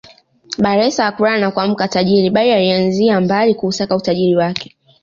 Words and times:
Bakhresa 0.63 1.03
hakulala 1.05 1.39
na 1.39 1.51
kuamka 1.51 1.87
tajiri 1.87 2.29
bali 2.29 2.51
alianzia 2.51 3.21
mbali 3.21 3.55
kuusaka 3.55 3.95
utajiri 3.95 4.35
wake 4.35 4.75